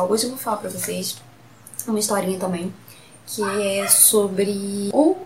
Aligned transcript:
hoje 0.00 0.24
eu 0.24 0.30
vou 0.30 0.38
falar 0.38 0.56
pra 0.58 0.70
vocês 0.70 1.20
uma 1.86 1.98
historinha 1.98 2.38
também, 2.38 2.72
que 3.26 3.42
é 3.42 3.86
sobre 3.88 4.90
o 4.92 5.16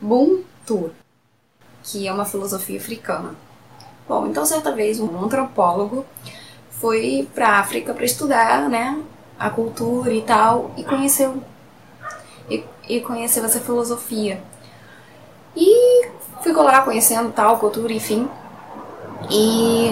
Ubuntu, 0.00 0.92
que 1.82 2.06
é 2.06 2.12
uma 2.12 2.24
filosofia 2.24 2.78
africana. 2.78 3.34
Bom, 4.08 4.26
então 4.26 4.46
certa 4.46 4.72
vez 4.72 4.98
um 5.00 5.22
antropólogo 5.22 6.06
foi 6.80 7.28
pra 7.34 7.58
África 7.58 7.92
para 7.92 8.04
estudar, 8.04 8.68
né, 8.68 9.02
a 9.38 9.50
cultura 9.50 10.12
e 10.12 10.22
tal, 10.22 10.70
e 10.76 10.84
conheceu 10.84 11.42
e, 12.48 12.64
e 12.88 13.00
conheceu 13.00 13.44
essa 13.44 13.60
filosofia. 13.60 14.42
E 15.54 16.08
ficou 16.42 16.62
lá 16.62 16.82
conhecendo 16.82 17.32
tal 17.32 17.58
cultura, 17.58 17.92
enfim. 17.92 18.28
E 19.30 19.90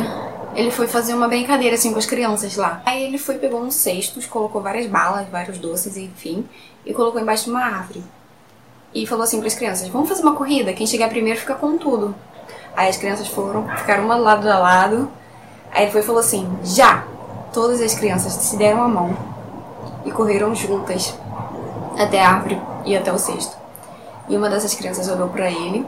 ele 0.56 0.70
foi 0.70 0.88
fazer 0.88 1.12
uma 1.12 1.28
brincadeira 1.28 1.76
assim 1.76 1.92
com 1.92 1.98
as 1.98 2.06
crianças 2.06 2.56
lá. 2.56 2.80
Aí 2.86 3.04
ele 3.04 3.18
foi, 3.18 3.36
pegou 3.36 3.60
uns 3.60 3.74
cestos, 3.74 4.24
colocou 4.24 4.62
várias 4.62 4.86
balas, 4.86 5.28
vários 5.28 5.58
doces, 5.58 5.98
enfim, 5.98 6.48
e 6.84 6.94
colocou 6.94 7.20
embaixo 7.20 7.44
de 7.44 7.50
uma 7.50 7.62
árvore. 7.62 8.02
E 8.94 9.06
falou 9.06 9.24
assim 9.24 9.38
para 9.38 9.48
as 9.48 9.54
crianças: 9.54 9.88
Vamos 9.88 10.08
fazer 10.08 10.22
uma 10.22 10.34
corrida, 10.34 10.72
quem 10.72 10.86
chegar 10.86 11.10
primeiro 11.10 11.38
fica 11.38 11.54
com 11.54 11.76
tudo. 11.76 12.14
Aí 12.74 12.88
as 12.88 12.96
crianças 12.96 13.28
foram, 13.28 13.68
ficaram 13.76 14.06
uma 14.06 14.16
do 14.16 14.22
lado 14.22 14.48
a 14.48 14.58
lado. 14.58 15.10
Aí 15.70 15.82
ele 15.82 15.92
foi 15.92 16.00
e 16.00 16.04
falou 16.04 16.20
assim: 16.20 16.48
Já! 16.64 17.04
Todas 17.52 17.80
as 17.82 17.94
crianças 17.94 18.32
se 18.32 18.56
deram 18.56 18.82
a 18.82 18.88
mão 18.88 19.16
e 20.06 20.10
correram 20.10 20.54
juntas 20.54 21.14
até 21.98 22.22
a 22.22 22.30
árvore 22.30 22.60
e 22.86 22.96
até 22.96 23.12
o 23.12 23.18
cesto. 23.18 23.56
E 24.26 24.36
uma 24.36 24.48
dessas 24.48 24.74
crianças 24.74 25.08
olhou 25.08 25.28
para 25.28 25.50
ele, 25.50 25.86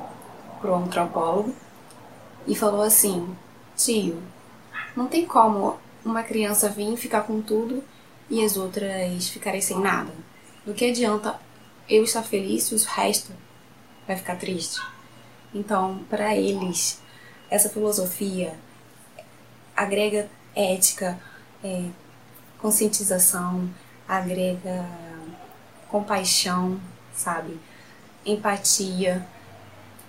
pro 0.61 0.75
antropólogo, 0.75 1.55
e 2.47 2.55
falou 2.55 2.83
assim: 2.83 3.35
Tio, 3.75 4.19
não 4.97 5.07
tem 5.07 5.27
como 5.27 5.79
uma 6.05 6.23
criança 6.23 6.69
vir 6.69 6.97
ficar 6.97 7.23
com 7.23 7.41
tudo 7.41 7.83
e 8.31 8.45
as 8.45 8.57
outras 8.57 9.29
ficarem 9.29 9.61
sem 9.61 9.79
nada. 9.79 10.13
Do 10.65 10.75
que 10.75 10.91
adianta 10.91 11.39
eu 11.89 12.05
estar 12.05 12.23
feliz 12.23 12.65
se 12.65 12.75
o 12.75 12.79
resto 12.79 13.33
vai 14.07 14.17
ficar 14.17 14.37
triste? 14.37 14.81
Então, 15.55 16.05
para 16.11 16.37
eles, 16.37 17.01
essa 17.51 17.69
filosofia 17.69 18.55
agrega 19.75 20.29
ética, 20.55 21.19
é, 21.65 21.85
conscientização, 22.59 23.69
agrega 24.07 24.85
compaixão, 25.89 26.81
sabe? 27.15 27.59
Empatia, 28.27 29.27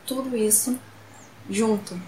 tudo 0.06 0.36
isso 0.36 0.78
junto. 1.50 2.00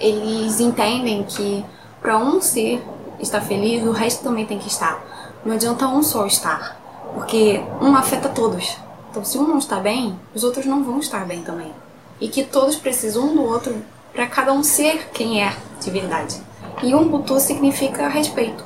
Eles 0.00 0.58
entendem 0.58 1.22
que 1.24 1.64
para 2.00 2.16
um 2.16 2.40
ser 2.40 2.82
estar 3.20 3.40
feliz, 3.40 3.86
o 3.86 3.92
resto 3.92 4.24
também 4.24 4.46
tem 4.46 4.58
que 4.58 4.68
estar. 4.68 5.04
Não 5.44 5.54
adianta 5.54 5.86
um 5.86 6.02
só 6.02 6.26
estar, 6.26 6.80
porque 7.14 7.60
um 7.80 7.94
afeta 7.94 8.28
todos. 8.28 8.76
Então, 9.10 9.24
se 9.24 9.38
um 9.38 9.46
não 9.46 9.58
está 9.58 9.78
bem, 9.78 10.18
os 10.34 10.42
outros 10.44 10.64
não 10.66 10.82
vão 10.82 10.98
estar 10.98 11.26
bem 11.26 11.42
também. 11.42 11.72
E 12.20 12.28
que 12.28 12.44
todos 12.44 12.76
precisam 12.76 13.24
um 13.24 13.34
do 13.34 13.42
outro 13.42 13.76
para 14.12 14.26
cada 14.26 14.52
um 14.52 14.62
ser 14.62 15.10
quem 15.12 15.42
é 15.42 15.54
de 15.80 15.90
verdade. 15.90 16.40
E 16.82 16.94
Ubuntu 16.94 17.38
significa 17.38 18.08
respeito. 18.08 18.64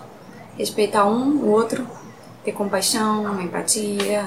Respeitar 0.57 1.05
um, 1.07 1.37
o 1.39 1.51
outro, 1.51 1.87
ter 2.45 2.53
compaixão, 2.53 3.41
empatia. 3.41 4.25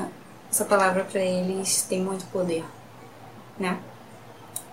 Essa 0.49 0.65
palavra 0.65 1.03
para 1.03 1.21
eles 1.21 1.83
tem 1.83 2.01
muito 2.01 2.25
poder, 2.27 2.65
né? 3.59 3.77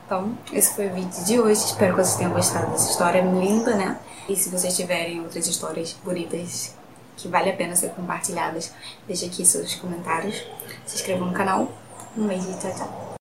Então, 0.05 0.37
esse 0.53 0.75
foi 0.75 0.89
o 0.89 0.95
vídeo 0.95 1.25
de 1.25 1.41
hoje. 1.41 1.65
Espero 1.65 1.95
que 1.95 2.03
vocês 2.03 2.17
tenham 2.17 2.33
gostado 2.33 2.71
dessa 2.71 2.91
história 2.91 3.23
linda, 3.23 3.75
né? 3.75 3.99
E 4.29 4.37
se 4.37 4.51
vocês 4.51 4.77
tiverem 4.77 5.21
outras 5.21 5.47
histórias 5.47 5.97
bonitas 6.05 6.75
que 7.17 7.29
vale 7.29 7.51
a 7.51 7.57
pena 7.57 7.75
ser 7.75 7.91
compartilhadas, 7.91 8.73
deixe 9.07 9.27
aqui 9.27 9.45
seus 9.47 9.75
comentários. 9.77 10.43
Se 10.85 10.97
inscrevam 10.97 11.29
no 11.29 11.33
canal. 11.33 11.73
Um 12.17 12.27
beijo 12.27 12.51
e 12.51 12.59
tchau, 12.59 12.75
tchau. 12.75 13.14